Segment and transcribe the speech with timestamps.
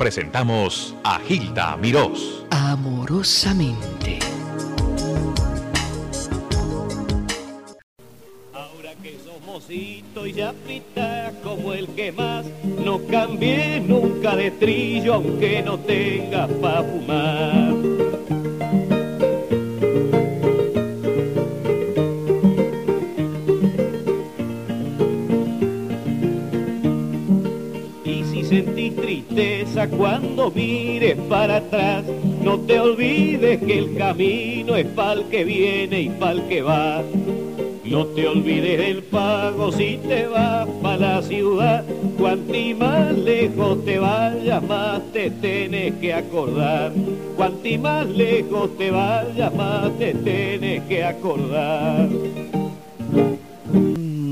[0.00, 2.42] presentamos a Gilda Mirós.
[2.48, 4.18] Amorosamente.
[8.54, 12.46] Ahora que somos hito y ya pita como el que más,
[12.82, 18.09] no cambie nunca de trillo aunque no tenga pa' fumar.
[29.96, 32.04] Cuando mires para atrás,
[32.42, 37.02] no te olvides que el camino es pa'l que viene y pa'l que va.
[37.84, 41.84] No te olvides del pago si te vas para la ciudad.
[42.18, 46.92] Cuanti más lejos te vayas, más te tenés que acordar.
[47.36, 52.08] Cuanti más lejos te vayas, más te tenés que acordar.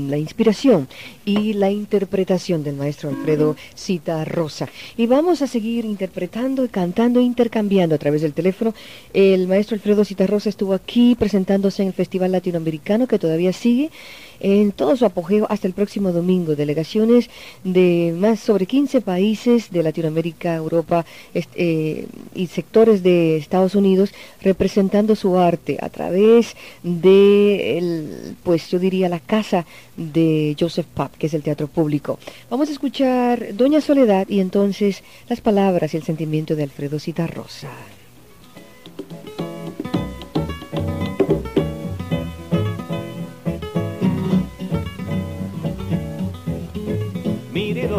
[0.09, 0.87] La inspiración
[1.23, 4.67] y la interpretación del maestro Alfredo Cita Rosa.
[4.97, 8.73] Y vamos a seguir interpretando y cantando, intercambiando a través del teléfono.
[9.13, 13.91] El maestro Alfredo Cita Rosa estuvo aquí presentándose en el Festival Latinoamericano que todavía sigue
[14.39, 16.55] en todo su apogeo hasta el próximo domingo.
[16.55, 17.29] Delegaciones
[17.63, 25.15] de más sobre 15 países de Latinoamérica, Europa eh, y sectores de Estados Unidos representando
[25.15, 29.65] su arte a través de, el, pues yo diría, la casa
[29.97, 32.19] de Joseph Papp, que es el teatro público.
[32.49, 37.69] Vamos a escuchar Doña Soledad y entonces las palabras y el sentimiento de Alfredo Citarrosa.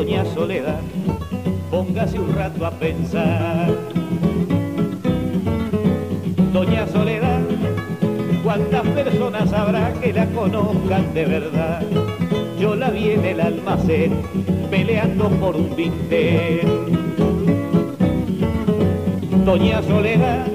[0.01, 0.81] Doña Soledad,
[1.71, 3.69] póngase un rato a pensar.
[6.55, 7.43] Doña Soledad,
[8.43, 11.83] ¿cuántas personas habrá que la conozcan de verdad?
[12.59, 14.23] Yo la vi en el almacén,
[14.71, 16.65] peleando por un bistec.
[19.45, 20.47] Doña Soledad,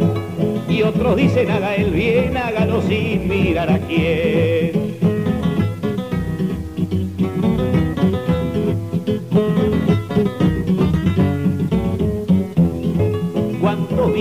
[0.67, 4.84] y otros dicen haga el bien, hágalo sin mirar a quién.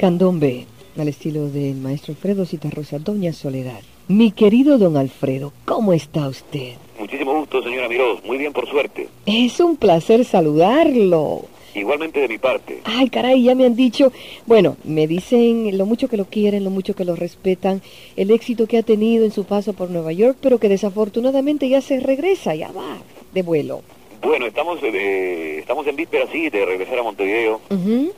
[0.00, 0.64] Candombe,
[0.96, 3.80] al estilo del maestro Alfredo Citarrosa, Doña Soledad.
[4.08, 6.72] Mi querido don Alfredo, ¿cómo está usted?
[6.98, 8.24] Muchísimo gusto, señora Mirós.
[8.24, 9.08] Muy bien, por suerte.
[9.26, 11.42] Es un placer saludarlo.
[11.74, 12.80] Igualmente de mi parte.
[12.84, 14.10] Ay, caray, ya me han dicho,
[14.46, 17.82] bueno, me dicen lo mucho que lo quieren, lo mucho que lo respetan,
[18.16, 21.82] el éxito que ha tenido en su paso por Nueva York, pero que desafortunadamente ya
[21.82, 23.02] se regresa, ya va
[23.34, 23.82] de vuelo.
[24.22, 27.60] Bueno, estamos eh, estamos en víspera, sí, de regresar a Montevideo,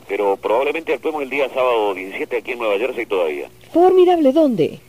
[0.07, 3.49] pero probablemente actuemos el día sábado 17 aquí en Nueva Jersey todavía.
[3.71, 4.79] Formidable, ¿dónde?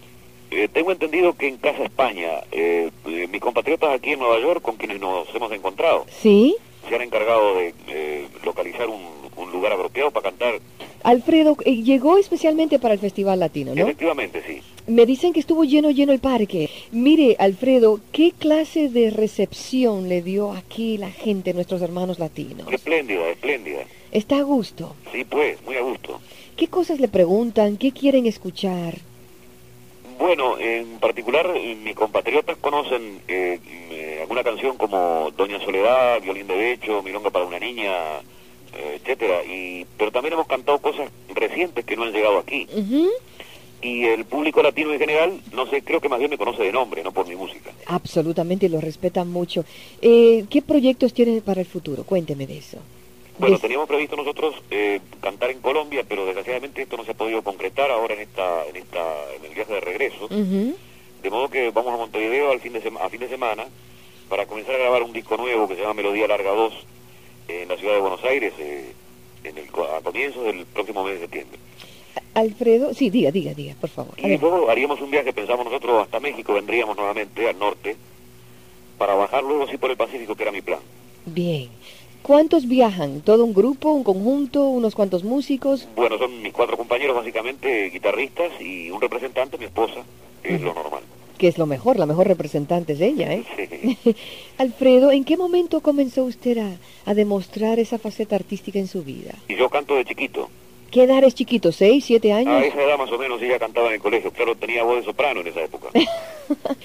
[0.50, 4.60] Eh, tengo entendido que en Casa España, eh, eh, mis compatriotas aquí en Nueva York
[4.62, 6.56] con quienes nos hemos encontrado, ¿Sí?
[6.88, 9.02] se han encargado de eh, localizar un,
[9.36, 10.54] un lugar apropiado para cantar
[11.04, 13.82] Alfredo, eh, llegó especialmente para el Festival Latino, ¿no?
[13.82, 14.60] Efectivamente, sí.
[14.86, 16.70] Me dicen que estuvo lleno, lleno el parque.
[16.92, 22.72] Mire, Alfredo, ¿qué clase de recepción le dio aquí la gente, nuestros hermanos latinos?
[22.72, 23.84] Espléndida, espléndida.
[24.12, 24.96] ¿Está a gusto?
[25.12, 26.20] Sí, pues, muy a gusto.
[26.56, 27.76] ¿Qué cosas le preguntan?
[27.76, 28.94] ¿Qué quieren escuchar?
[30.18, 31.52] Bueno, en particular,
[31.82, 33.58] mis compatriotas conocen eh,
[33.90, 37.92] eh, alguna canción como Doña Soledad, Violín de Becho, Milonga para una niña,
[38.76, 39.44] etcétera.
[39.44, 42.66] Y, pero también hemos cantado cosas recientes que no han llegado aquí.
[43.82, 46.72] Y el público latino en general, no sé, creo que más bien me conoce de
[46.72, 47.70] nombre, no por mi música.
[47.86, 49.64] Absolutamente, lo respetan mucho.
[50.00, 52.04] Eh, ¿Qué proyectos tienen para el futuro?
[52.04, 52.78] Cuénteme de eso.
[53.38, 57.42] Bueno, teníamos previsto nosotros eh, cantar en Colombia, pero desgraciadamente esto no se ha podido
[57.42, 60.28] concretar ahora en esta, en esta, en el viaje de regreso.
[60.28, 63.64] De modo que vamos a Montevideo al fin de a fin de semana
[64.28, 66.82] para comenzar a grabar un disco nuevo que se llama Melodía Larga 2 eh, en
[66.82, 67.03] la
[67.84, 68.92] ciudad de Buenos Aires eh,
[69.44, 71.58] en el, a comienzos del próximo mes de septiembre.
[72.32, 74.14] Alfredo, sí, diga, diga, diga, por favor.
[74.16, 77.96] Y luego haríamos un viaje, pensamos nosotros, hasta México, vendríamos nuevamente al norte
[78.96, 80.78] para bajar luego sí por el Pacífico, que era mi plan.
[81.26, 81.68] Bien.
[82.22, 83.20] ¿Cuántos viajan?
[83.20, 85.86] ¿Todo un grupo, un conjunto, unos cuantos músicos?
[85.94, 90.02] Bueno, son mis cuatro compañeros básicamente, guitarristas y un representante, mi esposa,
[90.42, 91.02] que es lo normal.
[91.38, 93.44] Que es lo mejor, la mejor representante es ella, ¿eh?
[94.02, 94.16] Sí.
[94.58, 96.70] Alfredo, ¿en qué momento comenzó usted a,
[97.06, 99.34] a demostrar esa faceta artística en su vida?
[99.48, 100.48] Y yo canto de chiquito.
[100.94, 101.72] ¿Qué edad es chiquito?
[101.72, 102.54] ¿Seis, siete años?
[102.54, 104.30] A esa edad más o menos ella cantaba en el colegio.
[104.30, 105.88] Claro, tenía voz de soprano en esa época.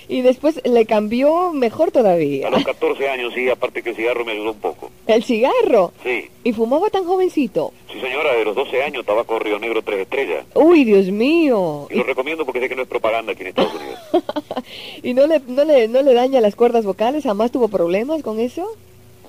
[0.07, 2.49] Y después le cambió mejor A todavía.
[2.49, 4.89] los 14 años sí, aparte que el cigarro me ayudó un poco.
[5.05, 5.91] El cigarro.
[6.01, 6.27] Sí.
[6.45, 7.73] ¿Y fumaba tan jovencito?
[7.91, 10.45] Sí, señora, de los 12 años, tabaco Río Negro tres estrellas.
[10.55, 11.87] Uy, Dios mío.
[11.91, 13.99] Y lo recomiendo porque sé que no es propaganda aquí en Estados Unidos.
[15.03, 17.25] ¿Y no le, no, le, no le daña las cuerdas vocales?
[17.25, 18.65] ¿Jamás tuvo problemas con eso?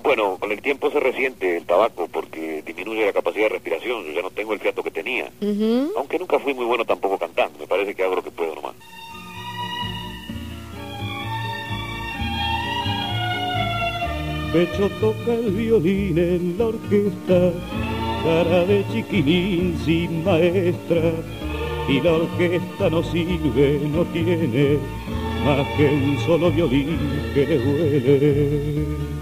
[0.03, 4.03] Bueno, con el tiempo se resiente el tabaco porque disminuye la capacidad de respiración.
[4.05, 5.31] Yo ya no tengo el fiato que tenía.
[5.95, 7.59] Aunque nunca fui muy bueno tampoco cantando.
[7.59, 8.75] Me parece que hago lo que puedo nomás.
[14.51, 17.53] Pecho toca el violín en la orquesta,
[18.21, 21.13] cara de chiquilín sin maestra,
[21.87, 24.77] y la orquesta no sirve, no tiene
[25.45, 26.99] más que un solo violín
[27.33, 29.20] que le huele.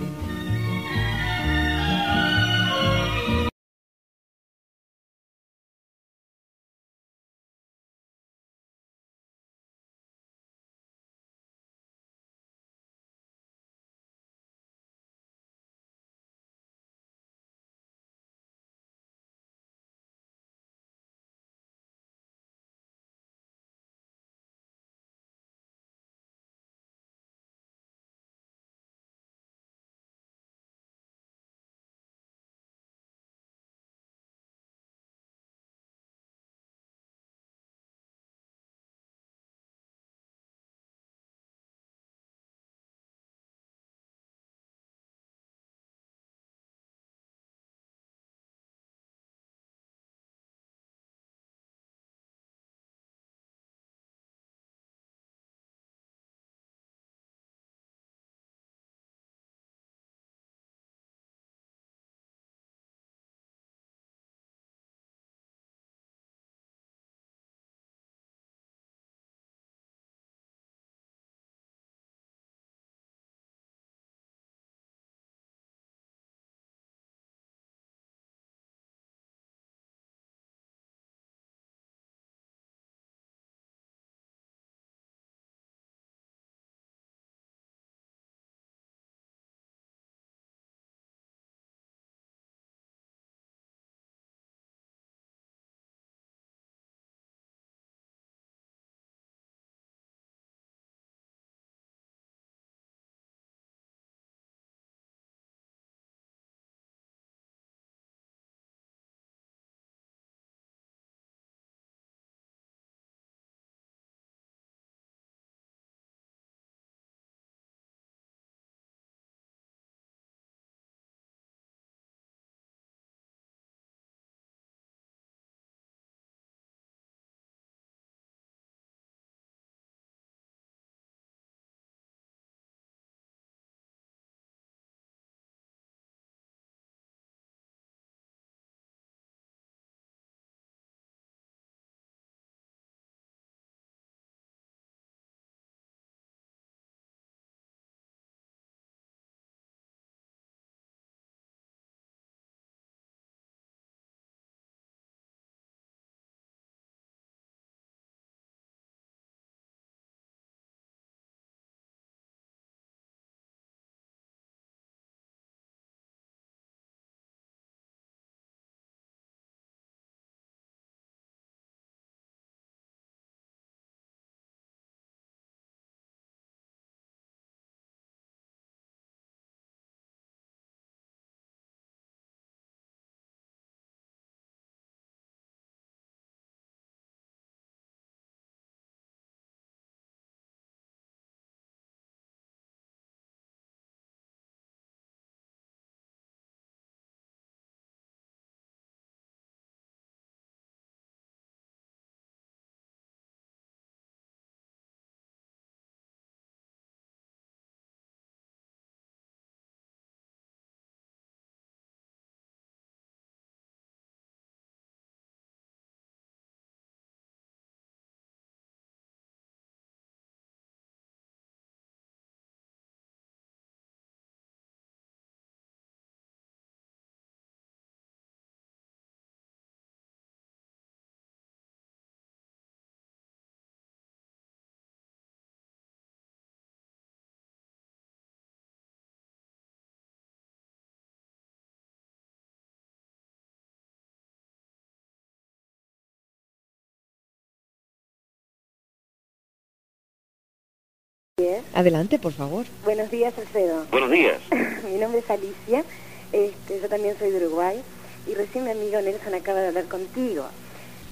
[251.39, 251.63] Bien.
[251.73, 252.65] Adelante, por favor.
[252.83, 253.85] Buenos días, Alfredo.
[253.91, 254.41] Buenos días.
[254.91, 255.85] Mi nombre es Alicia.
[256.33, 257.81] Este, yo también soy de Uruguay.
[258.27, 260.45] Y recién mi amigo Nelson acaba de hablar contigo.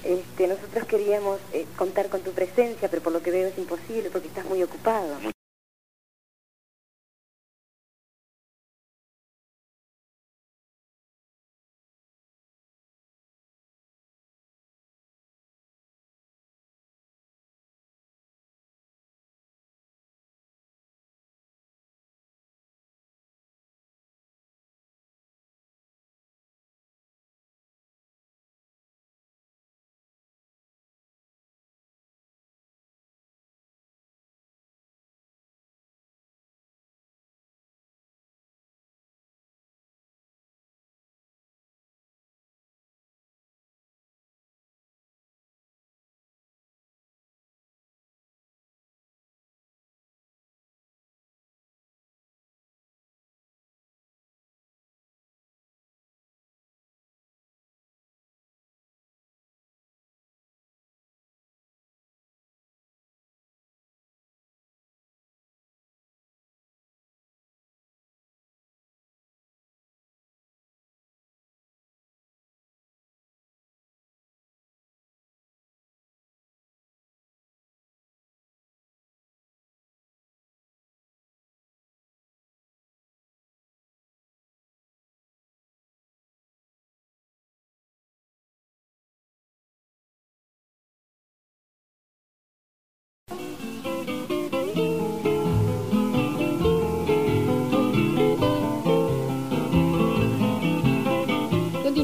[0.04, 4.10] Este, nosotros queríamos eh, contar con tu presencia, pero por lo que veo es imposible
[4.10, 5.16] porque estás muy ocupado.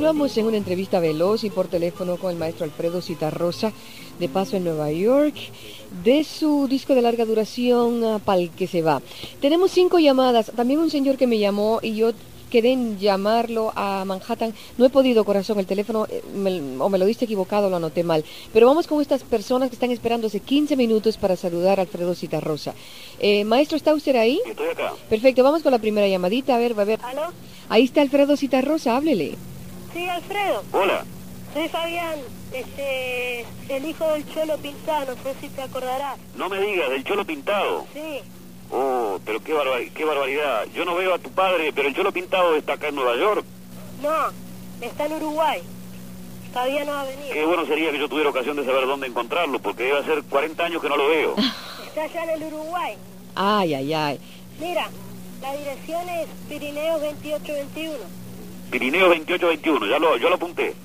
[0.05, 3.73] Continuamos en una entrevista veloz y por teléfono con el maestro Alfredo Citarrosa,
[4.19, 5.35] de paso en Nueva York,
[6.05, 9.01] de su disco de larga duración, ah, Pal que se va.
[9.41, 12.13] Tenemos cinco llamadas, también un señor que me llamó y yo
[12.55, 14.55] quedé en llamarlo a Manhattan.
[14.79, 18.05] No he podido, corazón, el teléfono eh, me- o me lo diste equivocado lo anoté
[18.05, 18.25] mal.
[18.53, 22.15] Pero vamos con estas personas que están esperando hace 15 minutos para saludar a Alfredo
[22.15, 22.75] Citarrosa.
[23.19, 24.41] Eh, maestro, ¿está usted ahí?
[24.47, 24.93] Estoy acá.
[25.09, 26.55] Perfecto, vamos con la primera llamadita.
[26.55, 27.01] A ver, a ver.
[27.03, 27.33] ¿Aló?
[27.69, 29.35] Ahí está Alfredo Citarrosa, háblele.
[29.93, 30.63] Sí, Alfredo.
[30.73, 31.05] Hola.
[31.55, 32.19] Soy Fabián,
[32.53, 36.19] este, el hijo del Cholo Pintano, no sé si te acordarás.
[36.37, 37.85] No me digas, del cholo pintado.
[37.93, 38.21] Sí,
[38.71, 40.65] Oh, pero qué, barbar- qué barbaridad.
[40.75, 43.45] Yo no veo a tu padre, pero el cholo pintado está acá en Nueva York.
[44.03, 44.15] no,
[44.81, 45.63] está en Uruguay.
[46.53, 47.33] Todavía no ha venido.
[47.33, 50.65] Qué bueno sería que yo tuviera ocasión de saber dónde encontrarlo, porque debe hacer 40
[50.65, 51.35] años que no lo veo.
[51.85, 52.95] Está allá en el Uruguay.
[53.35, 54.21] Ay, ay, ay.
[54.61, 54.89] Mira,
[55.43, 57.95] la dirección es Pirineo 2821.
[58.71, 60.75] Pirineo 2821, ya lo, yo lo apunté.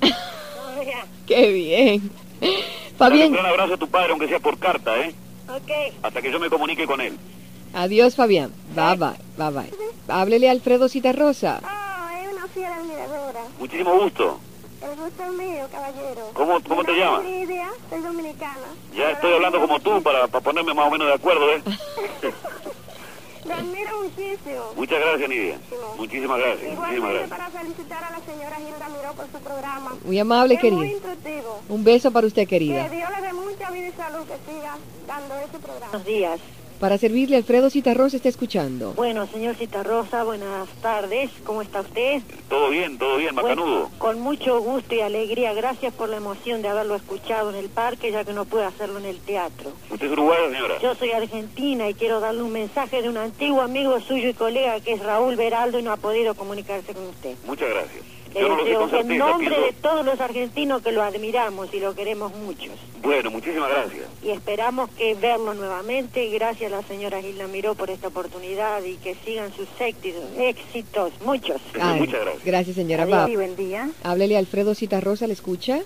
[0.72, 1.04] Oh, ya.
[1.26, 2.10] Qué bien.
[2.40, 5.12] Dale un Fabián, gran abrazo a tu padre, aunque sea por carta, ¿eh?
[5.48, 5.70] Ok.
[6.02, 7.18] Hasta que yo me comunique con él.
[7.74, 8.52] Adiós Fabián.
[8.74, 9.70] Bye bye, bye bye.
[10.08, 11.60] Háblele a Alfredo Citarrosa.
[11.62, 13.40] Ah, es una fiera admiradora.
[13.58, 14.38] Muchísimo gusto.
[14.82, 16.30] El gusto es mío, caballero.
[16.32, 17.22] ¿Cómo, cómo te llamas?
[17.24, 18.66] Lidia, soy dominicana.
[18.96, 21.62] Ya estoy hablando como tú para, para ponerme más o menos de acuerdo, ¿eh?
[23.44, 24.62] Lo admiro muchísimo.
[24.76, 25.58] Muchas gracias, Nidia.
[25.96, 27.30] Muchísimas gracias, muchísimas gracias.
[27.30, 29.96] para felicitar a la señora Hilda Miró por su programa.
[30.04, 30.92] Muy amable, es muy querida.
[30.92, 31.60] instructivo.
[31.68, 32.88] Un beso para usted, Que querida.
[32.88, 35.86] Dios le dé mucha vida y salud que siga dando ese programa.
[35.90, 36.40] Buenos días.
[36.80, 38.94] Para servirle, Alfredo Citarrosa está escuchando.
[38.94, 41.30] Bueno, señor Citarrosa, buenas tardes.
[41.44, 42.22] ¿Cómo está usted?
[42.48, 43.80] Todo bien, todo bien, macanudo.
[43.80, 45.52] Bueno, con mucho gusto y alegría.
[45.52, 48.98] Gracias por la emoción de haberlo escuchado en el parque, ya que no pude hacerlo
[48.98, 49.72] en el teatro.
[49.90, 50.78] ¿Usted es uruguaya, señora?
[50.80, 54.80] Yo soy argentina y quiero darle un mensaje de un antiguo amigo suyo y colega
[54.80, 57.36] que es Raúl Beraldo y no ha podido comunicarse con usted.
[57.44, 58.19] Muchas gracias.
[58.34, 62.74] No deseo en nombre de todos los argentinos que lo admiramos y lo queremos muchos.
[63.02, 64.06] Bueno, muchísimas gracias.
[64.22, 66.28] Y esperamos que verlo nuevamente.
[66.28, 71.12] Gracias a la señora Gilda Miró por esta oportunidad y que sigan sus éxitos, éxitos
[71.24, 71.60] muchos.
[71.80, 72.44] Ay, Muchas gracias.
[72.44, 73.28] Gracias, señora.
[73.28, 73.90] Y buen día.
[74.04, 75.78] Háblele a Alfredo Citarrosa, ¿le escucha?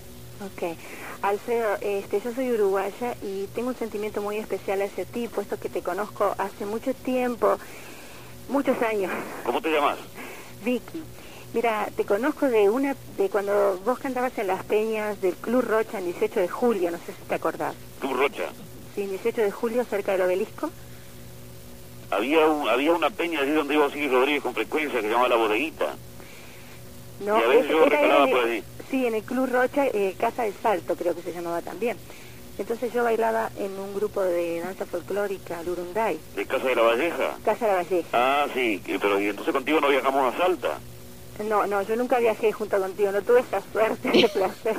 [0.43, 0.75] Ok.
[1.21, 5.69] Alfredo, este, yo soy uruguaya y tengo un sentimiento muy especial hacia ti, puesto que
[5.69, 7.57] te conozco hace mucho tiempo,
[8.49, 9.11] muchos años.
[9.43, 9.97] ¿Cómo te llamas?
[10.63, 11.01] Vicky,
[11.55, 15.99] mira, te conozco de una de cuando vos cantabas en las peñas del Club Rocha
[15.99, 17.73] el 18 de julio, no sé si te acordás.
[18.01, 18.49] Tú, Rocha.
[18.93, 20.69] Sí, el 18 de julio, cerca del obelisco.
[22.11, 25.29] Había, un, había una peña allí donde iba Osiris Rodríguez con frecuencia que se llamaba
[25.29, 25.95] La Bodeguita.
[27.21, 28.63] No, Y a veces ese yo recalaba en- por allí.
[28.91, 31.97] Sí, en el Club Rocha, eh, Casa del Salto creo que se llamaba también.
[32.57, 37.37] Entonces yo bailaba en un grupo de danza folclórica, Lurunday, ¿De Casa de la Valleja?
[37.43, 38.07] Casa de la Valleja.
[38.13, 40.79] Ah, sí, pero y entonces contigo no viajamos a Salta.
[41.43, 44.77] No, no, yo nunca viajé junto contigo, no tuve esa suerte, ese placer.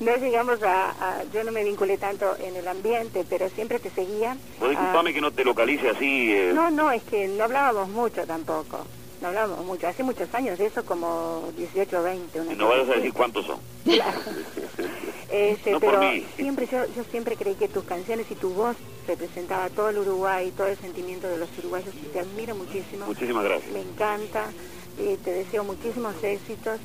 [0.00, 3.90] no, no llegamos a, Yo no me vinculé tanto en el ambiente, pero siempre te
[3.90, 4.36] seguía.
[4.58, 6.32] Vos disculpame que no te localice así.
[6.32, 6.52] Eh.
[6.54, 8.84] No, no, es que no hablábamos mucho tampoco.
[9.20, 9.86] No hablábamos mucho.
[9.86, 12.40] Hace muchos años de eso, como 18 o 20.
[12.40, 13.60] Una no vayas a decir cuántos son.
[15.30, 16.00] este, pero
[16.34, 18.76] siempre yo, yo siempre creí que tus canciones y tu voz
[19.06, 21.94] representaba todo el Uruguay, todo el sentimiento de los uruguayos.
[22.12, 23.06] Te admiro muchísimo.
[23.06, 23.70] Muchísimas gracias.
[23.72, 24.50] Me encanta.
[24.96, 26.80] Te deseo muchísimos éxitos.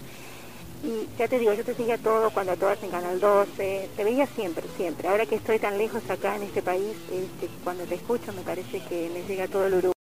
[0.84, 4.28] Y ya te digo, yo te seguía todo cuando todas en Canal 12, te veía
[4.28, 5.08] siempre, siempre.
[5.08, 8.82] Ahora que estoy tan lejos acá en este país, este, cuando te escucho me parece
[8.82, 9.97] que me llega todo el Uruguay.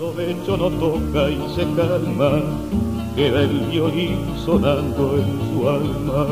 [0.00, 2.40] Hecho no toca y se calma,
[3.14, 6.26] queda el violín sonando en su alma.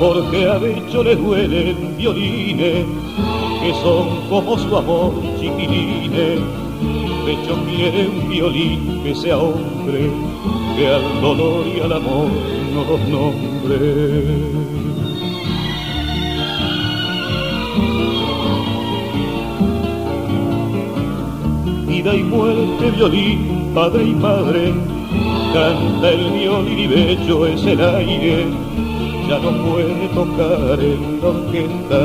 [0.00, 2.86] porque a Becho le duelen violines
[3.60, 6.67] que son como su amor chiquilines
[7.28, 10.10] pecho quiere un violín que sea hombre,
[10.76, 12.30] que al dolor y al amor
[12.72, 12.82] no
[13.14, 13.78] nombre.
[21.86, 24.72] Vida y muerte, violín, padre y madre,
[25.52, 28.46] canta el violín y bello es el aire,
[29.28, 32.00] ya no puede tocar en la orquesta,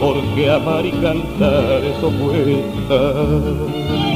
[0.00, 4.15] porque amar y cantar eso cuesta.